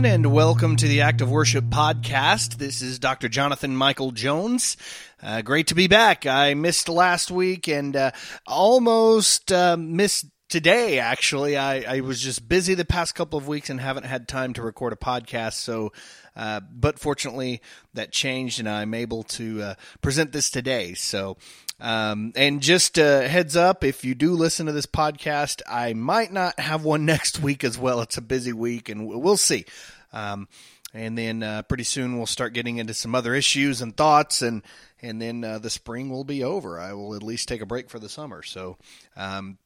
[0.00, 2.56] Everyone, and welcome to the Act of Worship podcast.
[2.56, 3.28] This is Dr.
[3.28, 4.78] Jonathan Michael Jones.
[5.22, 6.24] Uh, great to be back.
[6.24, 8.12] I missed last week and uh,
[8.46, 11.58] almost uh, missed today, actually.
[11.58, 14.62] I, I, was just busy the past couple of weeks and haven't had time to
[14.62, 15.54] record a podcast.
[15.54, 15.92] So,
[16.34, 17.60] uh, but fortunately,
[17.92, 20.94] that changed and I'm able to uh, present this today.
[20.94, 21.36] So,
[21.80, 26.32] um, and just uh, heads up, if you do listen to this podcast, I might
[26.32, 28.00] not have one next week as well.
[28.00, 29.64] It's a busy week, and we'll see.
[30.12, 30.48] Um,
[30.92, 34.62] and then uh, pretty soon we'll start getting into some other issues and thoughts, and
[35.00, 36.78] and then uh, the spring will be over.
[36.78, 38.42] I will at least take a break for the summer.
[38.42, 38.76] So,
[39.16, 39.58] um,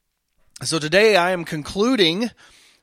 [0.63, 2.31] so today I am concluding.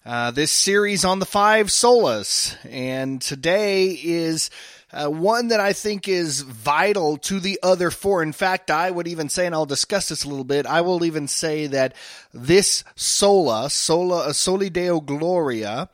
[0.04, 4.50] Uh, this series on the five solas, and today is
[4.92, 8.24] uh, one that I think is vital to the other four.
[8.24, 11.06] In fact, I would even say, and I'll discuss this a little bit, I will
[11.06, 11.94] even say that
[12.34, 15.88] this sola, sola, soli deo gloria,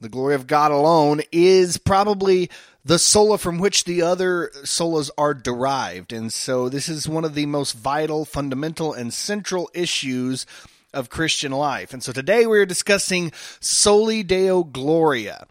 [0.00, 2.50] the glory of God alone, is probably
[2.84, 6.12] the sola from which the other solas are derived.
[6.12, 10.46] And so this is one of the most vital, fundamental, and central issues
[10.92, 11.92] of Christian life.
[11.92, 15.46] And so today we're discussing Soli Deo Gloria.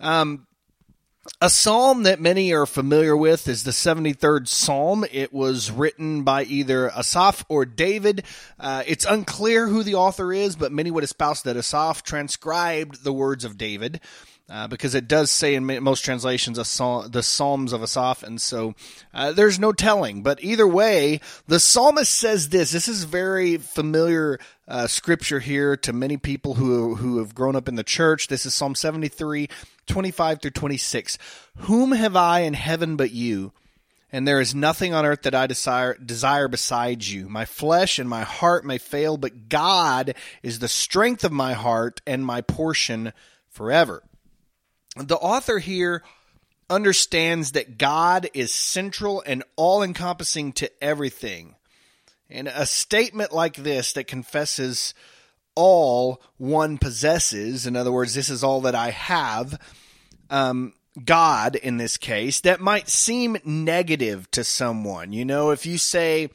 [0.00, 0.46] Um,
[1.40, 5.04] a psalm that many are familiar with is the 73rd Psalm.
[5.10, 8.24] It was written by either Asaph or David.
[8.58, 13.12] Uh, it's unclear who the author is, but many would espouse that Asaph transcribed the
[13.12, 14.00] words of David.
[14.48, 18.76] Uh, because it does say in most translations psalm, the Psalms of Asaph, and so
[19.12, 20.22] uh, there's no telling.
[20.22, 21.18] But either way,
[21.48, 22.70] the psalmist says this.
[22.70, 27.66] This is very familiar uh, scripture here to many people who who have grown up
[27.68, 28.28] in the church.
[28.28, 29.48] This is Psalm 73,
[29.88, 31.18] 25 through 26.
[31.56, 33.52] Whom have I in heaven but you?
[34.12, 37.28] And there is nothing on earth that I desire, desire besides you.
[37.28, 40.14] My flesh and my heart may fail, but God
[40.44, 43.12] is the strength of my heart and my portion
[43.50, 44.04] forever.
[44.96, 46.02] The author here
[46.68, 51.54] understands that God is central and all encompassing to everything.
[52.28, 54.94] And a statement like this that confesses
[55.54, 57.66] all one possesses.
[57.66, 59.60] In other words, this is all that I have.
[60.28, 60.74] Um,
[61.04, 65.12] God, in this case, that might seem negative to someone.
[65.12, 66.30] You know, if you say,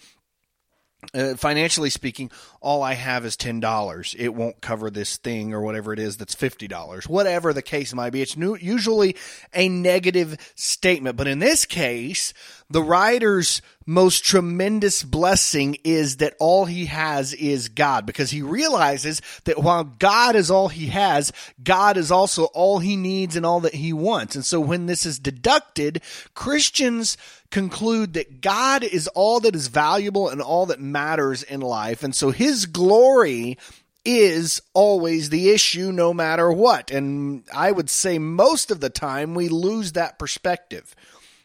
[1.14, 2.32] uh, financially speaking,
[2.62, 4.16] all I have is ten dollars.
[4.18, 7.08] It won't cover this thing or whatever it is that's fifty dollars.
[7.08, 9.16] Whatever the case might be, it's new, usually
[9.54, 11.18] a negative statement.
[11.18, 12.34] But in this case,
[12.70, 19.22] the writer's most tremendous blessing is that all he has is God because he realizes
[19.44, 23.59] that while God is all he has, God is also all he needs and all
[23.59, 24.35] that he wants.
[24.35, 26.02] And so when this is deducted,
[26.34, 27.18] Christians
[27.52, 32.02] conclude that God is all that is valuable and all that matters in life.
[32.02, 33.58] And so his glory
[34.06, 36.91] is always the issue no matter what.
[36.91, 40.96] And I would say most of the time we lose that perspective.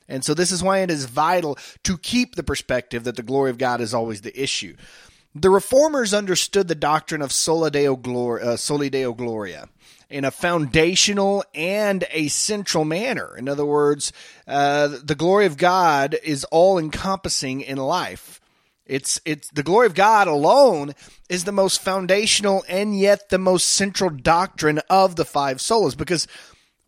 [0.08, 3.50] And so this is why it is vital to keep the perspective that the glory
[3.50, 4.76] of God is always the issue.
[5.34, 9.68] The reformers understood the doctrine of sola deo, glor- uh, soli deo gloria
[10.08, 13.36] in a foundational and a central manner.
[13.36, 14.12] In other words,
[14.46, 18.40] uh, the glory of God is all encompassing in life.
[18.86, 20.94] It's it's the glory of God alone
[21.28, 26.28] is the most foundational and yet the most central doctrine of the five solas because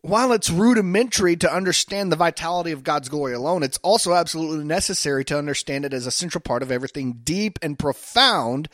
[0.01, 5.25] while it's rudimentary to understand the vitality of God's glory alone, it's also absolutely necessary
[5.25, 8.69] to understand it as a central part of everything deep and profound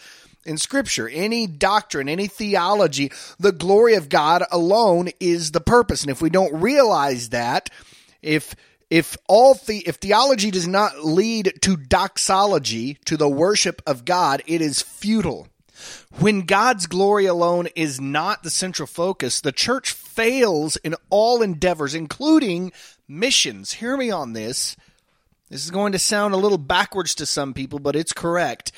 [0.45, 1.09] in Scripture.
[1.09, 6.01] Any doctrine, any theology, the glory of God alone is the purpose.
[6.01, 7.71] And if we don't realize that,
[8.21, 8.55] if
[8.91, 14.43] if all the if theology does not lead to doxology, to the worship of God,
[14.45, 15.47] it is futile.
[16.19, 21.95] When God's glory alone is not the central focus, the church fails in all endeavors,
[21.95, 22.71] including
[23.07, 23.73] missions.
[23.73, 24.75] Hear me on this.
[25.49, 28.71] This is going to sound a little backwards to some people, but it's correct.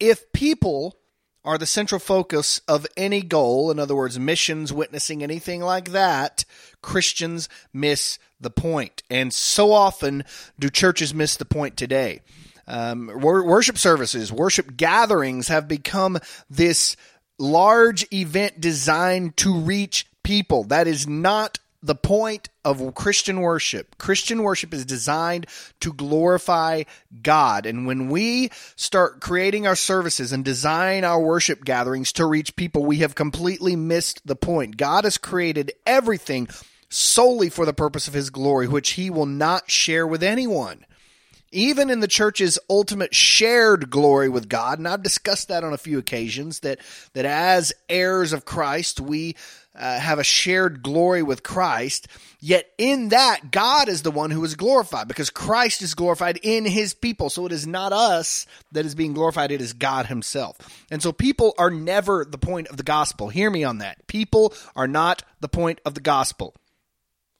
[0.00, 0.96] If people
[1.44, 6.44] are the central focus of any goal, in other words, missions, witnessing, anything like that,
[6.80, 9.02] Christians miss the point.
[9.10, 10.24] And so often
[10.58, 12.22] do churches miss the point today.
[12.66, 16.18] Um, worship services, worship gatherings have become
[16.48, 16.96] this
[17.38, 20.64] large event designed to reach people.
[20.64, 23.98] That is not the point of Christian worship.
[23.98, 25.46] Christian worship is designed
[25.80, 26.84] to glorify
[27.22, 27.66] God.
[27.66, 32.86] And when we start creating our services and design our worship gatherings to reach people,
[32.86, 34.78] we have completely missed the point.
[34.78, 36.48] God has created everything
[36.88, 40.86] solely for the purpose of his glory, which he will not share with anyone
[41.54, 45.78] even in the church's ultimate shared glory with God, and I've discussed that on a
[45.78, 46.80] few occasions, that,
[47.14, 49.36] that as heirs of Christ, we
[49.76, 52.08] uh, have a shared glory with Christ.
[52.40, 56.64] Yet in that, God is the one who is glorified because Christ is glorified in
[56.64, 57.30] his people.
[57.30, 60.56] So it is not us that is being glorified, it is God himself.
[60.90, 63.28] And so people are never the point of the gospel.
[63.28, 64.06] Hear me on that.
[64.06, 66.54] People are not the point of the gospel.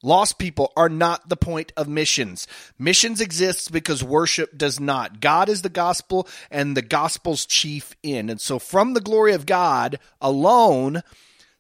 [0.05, 2.47] Lost people are not the point of missions.
[2.79, 5.19] Missions exists because worship does not.
[5.19, 8.31] God is the gospel and the gospel's chief end.
[8.31, 11.03] And so from the glory of God alone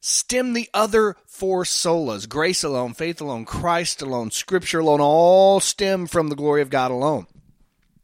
[0.00, 2.28] stem the other four solas.
[2.28, 6.90] Grace alone, faith alone, Christ alone, scripture alone, all stem from the glory of God
[6.90, 7.26] alone.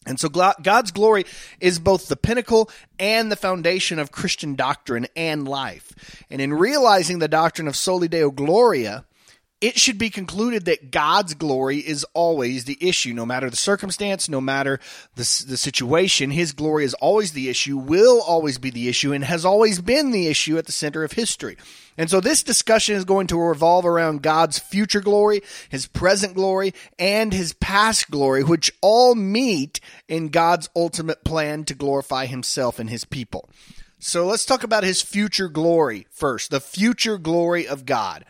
[0.06, 1.26] And so God's glory
[1.60, 6.25] is both the pinnacle and the foundation of Christian doctrine and life.
[6.31, 9.04] And in realizing the doctrine of soli deo gloria,
[9.60, 14.26] it should be concluded that God's glory is always the issue, no matter the circumstance,
[14.28, 14.80] no matter
[15.16, 16.30] the, the situation.
[16.30, 20.12] His glory is always the issue, will always be the issue, and has always been
[20.12, 21.58] the issue at the center of history.
[21.98, 26.72] And so this discussion is going to revolve around God's future glory, his present glory,
[26.98, 29.78] and his past glory, which all meet
[30.08, 33.50] in God's ultimate plan to glorify himself and his people.
[33.98, 38.24] So let's talk about his future glory first, the future glory of God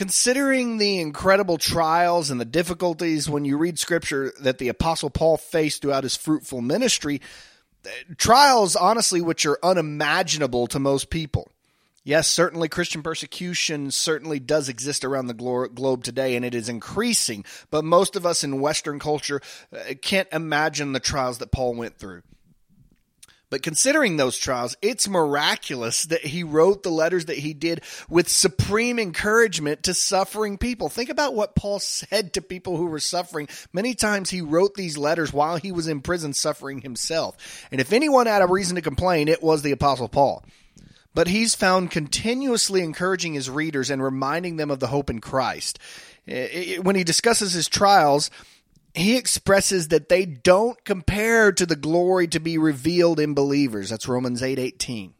[0.00, 5.36] considering the incredible trials and the difficulties when you read scripture that the apostle Paul
[5.36, 7.20] faced throughout his fruitful ministry,
[8.16, 11.52] trials honestly which are unimaginable to most people.
[12.02, 17.44] Yes, certainly Christian persecution certainly does exist around the globe today and it is increasing,
[17.70, 21.98] but most of us in Western culture uh, can't imagine the trials that Paul went
[21.98, 22.22] through.
[23.50, 28.28] But considering those trials, it's miraculous that he wrote the letters that he did with
[28.28, 30.88] supreme encouragement to suffering people.
[30.88, 33.48] Think about what Paul said to people who were suffering.
[33.72, 37.66] Many times he wrote these letters while he was in prison suffering himself.
[37.72, 40.44] And if anyone had a reason to complain, it was the Apostle Paul.
[41.12, 45.80] But he's found continuously encouraging his readers and reminding them of the hope in Christ.
[46.28, 48.30] Eh, eh, when he discusses his trials,
[48.94, 53.90] he expresses that they don't compare to the glory to be revealed in believers.
[53.90, 55.14] That's Romans 8 18.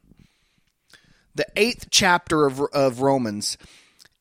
[1.35, 3.57] The eighth chapter of, of Romans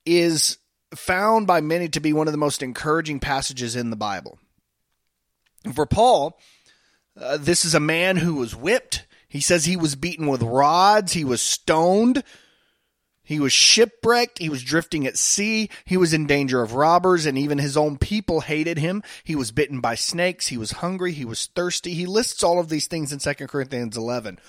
[0.05, 0.57] is
[0.95, 4.37] found by many to be one of the most encouraging passages in the Bible.
[5.73, 6.39] For Paul,
[7.19, 9.05] uh, this is a man who was whipped.
[9.27, 12.23] He says he was beaten with rods, he was stoned,
[13.29, 14.39] he was shipwrecked.
[14.39, 15.69] He was drifting at sea.
[15.85, 19.03] He was in danger of robbers, and even his own people hated him.
[19.23, 20.47] He was bitten by snakes.
[20.47, 21.11] He was hungry.
[21.11, 21.93] He was thirsty.
[21.93, 24.39] He lists all of these things in 2 Corinthians 11.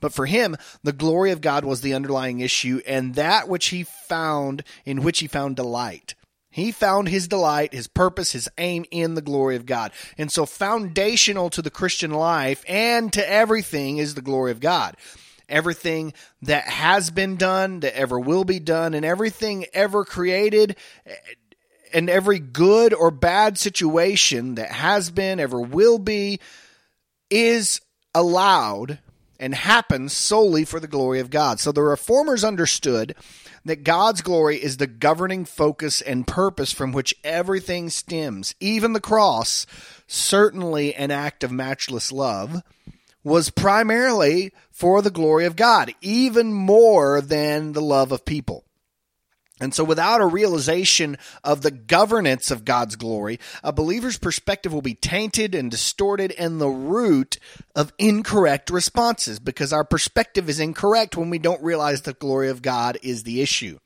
[0.00, 3.84] But for him, the glory of God was the underlying issue, and that which he
[3.84, 6.14] found, in which he found delight.
[6.50, 9.92] He found his delight, his purpose, his aim in the glory of God.
[10.18, 14.94] And so, foundational to the Christian life and to everything is the glory of God
[15.48, 16.12] everything
[16.42, 20.76] that has been done, that ever will be done, and everything ever created,
[21.92, 26.40] and every good or bad situation that has been, ever will be,
[27.30, 27.80] is
[28.14, 28.98] allowed
[29.38, 31.60] and happens solely for the glory of God.
[31.60, 33.14] So the reformers understood
[33.64, 39.00] that God's glory is the governing focus and purpose from which everything stems, even the
[39.00, 39.66] cross,
[40.06, 42.62] certainly an act of matchless love
[43.26, 48.64] was primarily for the glory of God, even more than the love of people.
[49.58, 54.80] And so, without a realization of the governance of God's glory, a believer's perspective will
[54.80, 57.38] be tainted and distorted and the root
[57.74, 62.62] of incorrect responses because our perspective is incorrect when we don't realize the glory of
[62.62, 63.80] God is the issue.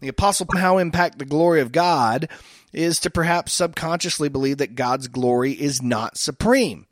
[0.00, 2.28] The apostle how impact the glory of God
[2.74, 6.86] is to perhaps subconsciously believe that God's glory is not supreme.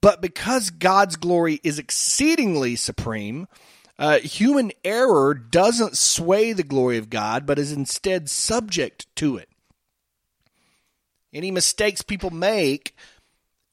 [0.00, 3.48] But because God's glory is exceedingly supreme,
[3.98, 9.48] uh, human error doesn't sway the glory of God, but is instead subject to it.
[11.32, 12.96] Any mistakes people make,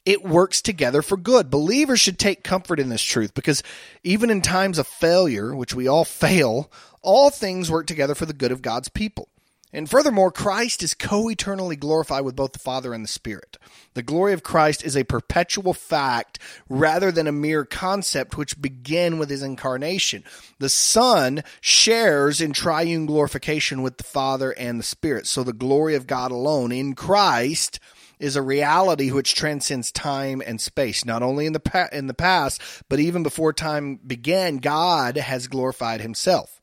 [0.06, 1.50] it works together for good.
[1.50, 3.64] Believers should take comfort in this truth because
[4.04, 8.34] even in times of failure, which we all fail, all things work together for the
[8.34, 9.30] good of God's people.
[9.78, 13.60] And furthermore, Christ is co eternally glorified with both the Father and the Spirit.
[13.94, 19.20] The glory of Christ is a perpetual fact rather than a mere concept which began
[19.20, 20.24] with his incarnation.
[20.58, 25.28] The Son shares in triune glorification with the Father and the Spirit.
[25.28, 27.80] So the glory of God alone in Christ
[28.18, 31.06] is a reality which transcends time and space.
[31.06, 35.48] Not only in the pa- in the past, but even before time began, God has
[35.48, 36.57] glorified himself.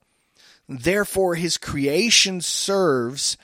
[0.68, 3.36] Therefore, his creation serves,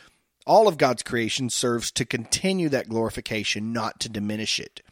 [0.46, 4.82] all of God's creation serves to continue that glorification, not to diminish it.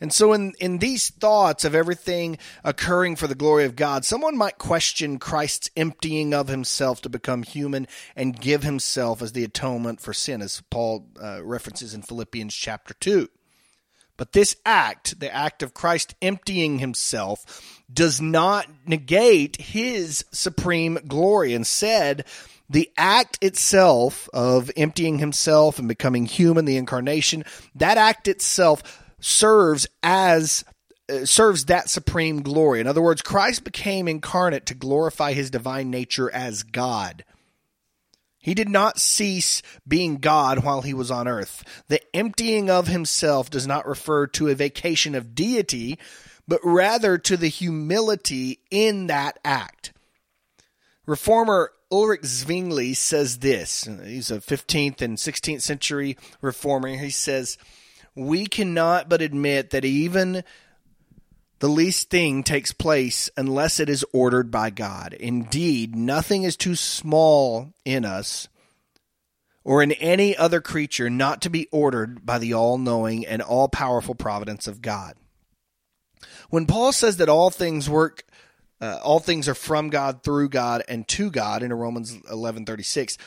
[0.00, 4.36] And so, in, in these thoughts of everything occurring for the glory of God, someone
[4.36, 7.86] might question Christ's emptying of himself to become human
[8.16, 12.94] and give himself as the atonement for sin, as Paul uh, references in Philippians chapter
[12.94, 13.28] 2.
[14.20, 21.54] But this act, the act of Christ emptying himself, does not negate his supreme glory.
[21.54, 22.26] Instead,
[22.68, 27.46] the act itself of emptying himself and becoming human, the incarnation,
[27.76, 30.66] that act itself serves as
[31.10, 32.80] uh, serves that supreme glory.
[32.80, 37.24] In other words, Christ became incarnate to glorify his divine nature as God.
[38.40, 41.62] He did not cease being God while he was on earth.
[41.88, 45.98] The emptying of himself does not refer to a vacation of deity,
[46.48, 49.92] but rather to the humility in that act.
[51.06, 53.88] Reformer Ulrich Zwingli says this.
[54.04, 56.88] He's a 15th and 16th century reformer.
[56.96, 57.58] He says,
[58.14, 60.44] We cannot but admit that even
[61.60, 65.12] the least thing takes place unless it is ordered by God.
[65.12, 68.48] Indeed, nothing is too small in us
[69.62, 73.68] or in any other creature not to be ordered by the all knowing and all
[73.68, 75.14] powerful providence of God.
[76.48, 78.24] When Paul says that all things work,
[78.80, 83.18] uh, all things are from God, through God, and to God in Romans 11:36,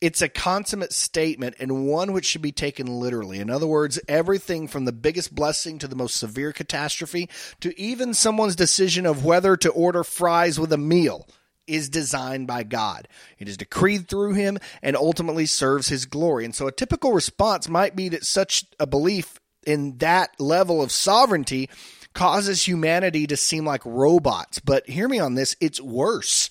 [0.00, 3.38] it's a consummate statement and one which should be taken literally.
[3.38, 8.12] In other words, everything from the biggest blessing to the most severe catastrophe to even
[8.12, 11.26] someone's decision of whether to order fries with a meal
[11.66, 13.08] is designed by God.
[13.38, 16.44] It is decreed through him and ultimately serves his glory.
[16.44, 20.92] And so a typical response might be that such a belief in that level of
[20.92, 21.68] sovereignty
[22.14, 24.60] causes humanity to seem like robots.
[24.60, 26.50] But hear me on this, it's worse.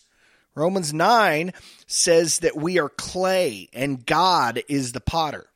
[0.55, 1.53] Romans 9
[1.85, 5.47] says that we are clay and God is the potter.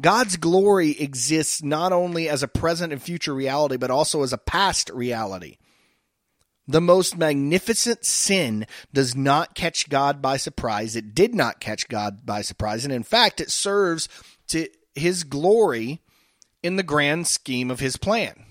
[0.00, 4.38] God's glory exists not only as a present and future reality, but also as a
[4.38, 5.56] past reality.
[6.68, 10.96] The most magnificent sin does not catch God by surprise.
[10.96, 12.84] It did not catch God by surprise.
[12.84, 14.08] And in fact, it serves
[14.48, 16.02] to his glory
[16.62, 18.44] in the grand scheme of his plan.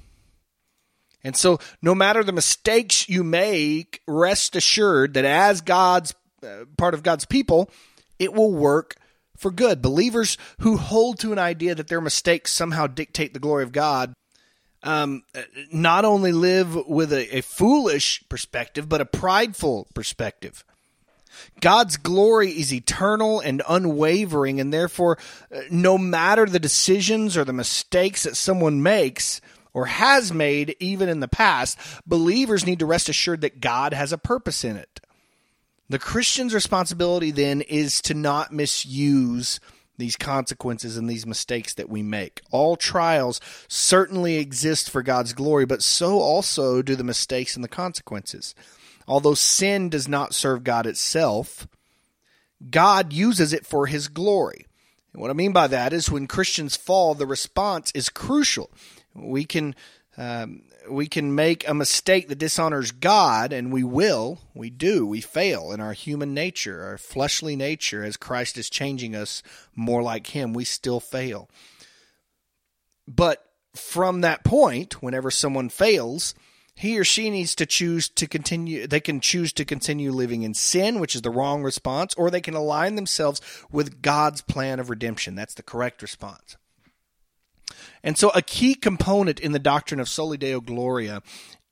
[1.26, 6.14] And so, no matter the mistakes you make, rest assured that as God's
[6.44, 7.72] uh, part of God's people,
[8.20, 8.96] it will work
[9.36, 9.82] for good.
[9.82, 14.14] Believers who hold to an idea that their mistakes somehow dictate the glory of God
[14.84, 15.24] um,
[15.74, 20.64] not only live with a, a foolish perspective, but a prideful perspective.
[21.60, 25.18] God's glory is eternal and unwavering, and therefore,
[25.52, 29.42] uh, no matter the decisions or the mistakes that someone makes,
[29.76, 31.78] or has made even in the past,
[32.08, 35.02] believers need to rest assured that God has a purpose in it.
[35.90, 39.60] The Christian's responsibility then is to not misuse
[39.98, 42.42] these consequences and these mistakes that we make.
[42.52, 47.70] All trials certainly exist for God's glory, but so also do the mistakes and the
[47.70, 48.56] consequences.
[49.10, 51.68] Although sin does not serve God itself,
[52.70, 54.68] God uses it for his glory.
[55.12, 58.72] And what I mean by that is when Christians fall, the response is crucial.
[59.16, 59.76] We can
[60.18, 64.40] um, we can make a mistake that dishonors God, and we will.
[64.54, 65.06] We do.
[65.06, 68.04] We fail in our human nature, our fleshly nature.
[68.04, 69.44] As Christ is changing us
[69.76, 71.50] more like Him, we still fail.
[73.08, 73.46] But
[73.76, 76.34] from that point, whenever someone fails,
[76.76, 80.54] he or she needs to choose to continue they can choose to continue living in
[80.54, 83.40] sin which is the wrong response or they can align themselves
[83.72, 86.58] with God's plan of redemption that's the correct response
[88.04, 91.22] and so, a key component in the doctrine of Soli Deo Gloria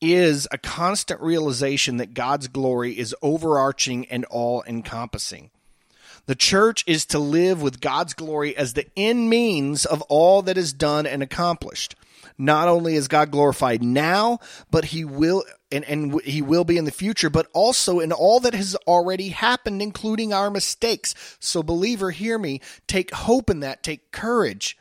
[0.02, 5.52] is a constant realization that God's glory is overarching and all encompassing.
[6.26, 10.58] The church is to live with God's glory as the end means of all that
[10.58, 11.96] is done and accomplished.
[12.38, 14.40] Not only is God glorified now,
[14.72, 18.40] but he will and, and he will be in the future, but also in all
[18.42, 21.38] that has already happened, including our mistakes.
[21.40, 22.62] So, believer, hear me.
[22.88, 23.84] Take hope in that.
[23.84, 24.78] Take courage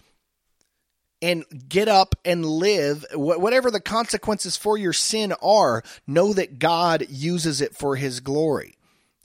[1.23, 7.07] and get up and live whatever the consequences for your sin are know that god
[7.09, 8.77] uses it for his glory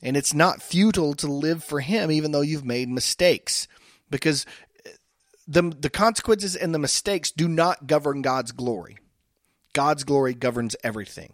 [0.01, 3.67] And it's not futile to live for Him, even though you've made mistakes,
[4.09, 4.45] because
[4.85, 4.89] uh,
[5.47, 8.97] the, the consequences and the mistakes do not govern God's glory.
[9.73, 11.33] God's glory governs everything.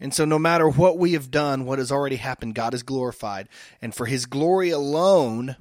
[0.00, 3.48] And so, no matter what we have done, what has already happened, God is glorified.
[3.80, 5.56] And for His glory alone,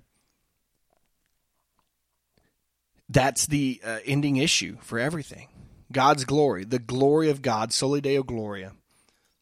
[3.10, 5.50] that's the uh, ending issue for everything.
[5.92, 8.74] God's glory, the glory of God, soli deo gloria,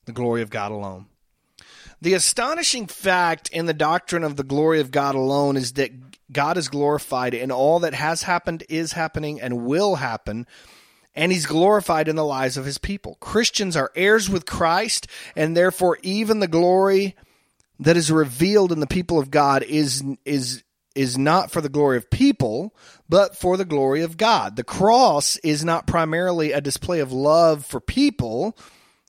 [0.06, 1.08] the glory of God alone.
[2.02, 5.92] The astonishing fact in the doctrine of the glory of God alone is that
[6.32, 10.46] God is glorified in all that has happened, is happening, and will happen
[11.18, 13.18] and he's glorified in the lives of his people.
[13.20, 17.16] Christians are heirs with Christ, and therefore even the glory
[17.80, 20.64] that is revealed in the people of God is is
[20.98, 22.76] is not for the glory of people,
[23.08, 24.56] but for the glory of God.
[24.56, 28.58] The cross is not primarily a display of love for people,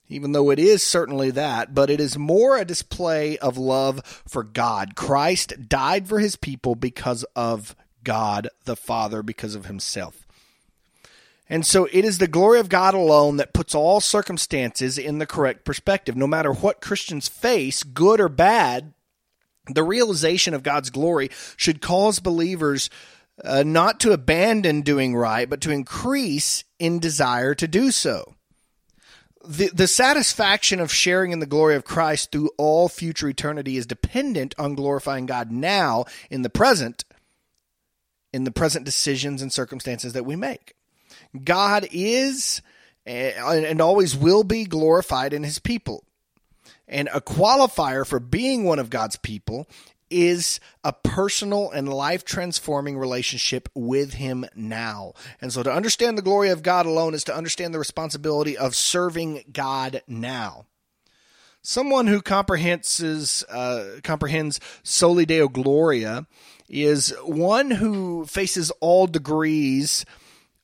[0.07, 4.43] even though it is certainly that, but it is more a display of love for
[4.43, 4.95] God.
[4.95, 10.27] Christ died for his people because of God the Father, because of himself.
[11.49, 15.25] And so it is the glory of God alone that puts all circumstances in the
[15.25, 16.15] correct perspective.
[16.15, 18.93] No matter what Christians face, good or bad,
[19.73, 22.89] the realization of God's glory should cause believers
[23.43, 28.35] uh, not to abandon doing right, but to increase in desire to do so.
[29.45, 33.85] The, the satisfaction of sharing in the glory of Christ through all future eternity is
[33.85, 37.05] dependent on glorifying God now in the present,
[38.33, 40.75] in the present decisions and circumstances that we make.
[41.43, 42.61] God is
[43.05, 46.03] and always will be glorified in his people.
[46.89, 49.67] And a qualifier for being one of God's people
[50.09, 55.13] is a personal and life transforming relationship with Him now.
[55.39, 58.75] And so to understand the glory of God alone is to understand the responsibility of
[58.75, 60.65] serving God now.
[61.61, 66.25] Someone who comprehends, uh, comprehends soli deo gloria
[66.69, 70.05] is one who faces all degrees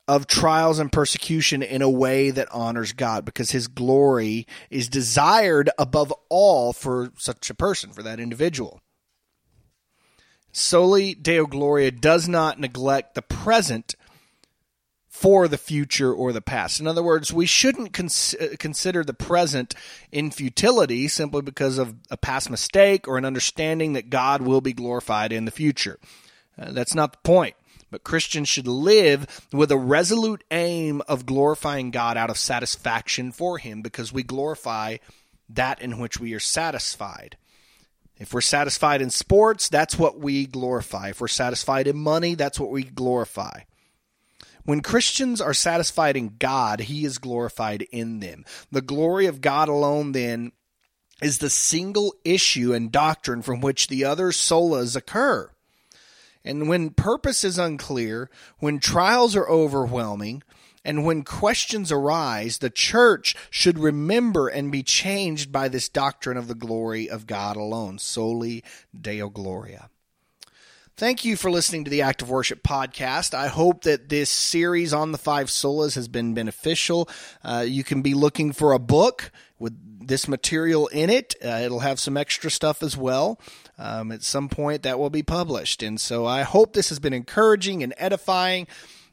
[0.08, 5.68] of trials and persecution in a way that honors God because his glory is desired
[5.78, 8.80] above all for such a person, for that individual.
[10.52, 13.94] Soli Deo Gloria does not neglect the present
[15.16, 16.78] for the future or the past.
[16.78, 19.74] In other words, we shouldn't cons- consider the present
[20.12, 24.74] in futility simply because of a past mistake or an understanding that God will be
[24.74, 25.98] glorified in the future.
[26.58, 27.56] Uh, that's not the point.
[27.90, 33.58] But Christians should live with a resolute aim of glorifying God out of satisfaction for
[33.58, 34.96] Him because we glorify
[35.48, 37.36] that in which we are satisfied.
[38.18, 41.10] If we're satisfied in sports, that's what we glorify.
[41.10, 43.60] If we're satisfied in money, that's what we glorify.
[44.64, 48.44] When Christians are satisfied in God, He is glorified in them.
[48.72, 50.50] The glory of God alone, then,
[51.22, 55.50] is the single issue and doctrine from which the other solas occur.
[56.46, 60.42] And when purpose is unclear, when trials are overwhelming,
[60.84, 66.46] and when questions arise, the church should remember and be changed by this doctrine of
[66.46, 68.62] the glory of God alone, soli
[68.98, 69.90] Deo Gloria.
[70.96, 73.34] Thank you for listening to the Act of Worship podcast.
[73.34, 77.10] I hope that this series on the five solas has been beneficial.
[77.44, 79.74] Uh, you can be looking for a book with
[80.06, 81.34] this material in it.
[81.44, 83.38] Uh, it'll have some extra stuff as well.
[83.78, 85.82] Um, at some point, that will be published.
[85.82, 88.66] And so I hope this has been encouraging and edifying.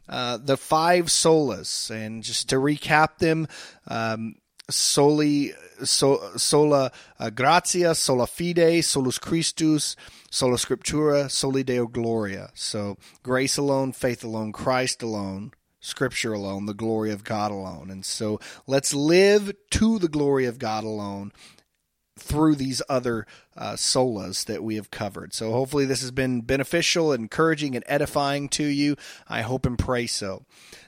[0.08, 3.48] Uh, the five solas, and just to recap them,
[3.88, 4.36] um,
[4.70, 9.96] soli, so, sola uh, gratia, sola fide, solus Christus,
[10.30, 12.52] sola scriptura, soli Deo gloria.
[12.54, 17.92] So grace alone, faith alone, Christ alone, Scripture alone, the glory of God alone.
[17.92, 21.34] And so let's live to the glory of God alone
[22.18, 23.26] through these other
[23.58, 25.34] uh, solas that we have covered.
[25.34, 28.96] So hopefully this has been beneficial, encouraging, and edifying to you.
[29.28, 30.46] I hope and pray so.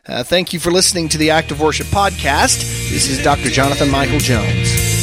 [0.08, 2.60] Uh, thank you for listening to the Act of Worship Podcast.
[2.90, 3.50] This is Dr.
[3.50, 4.96] Jonathan Michael Jones.